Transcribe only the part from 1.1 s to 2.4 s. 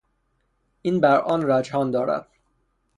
آن رجحان دارد.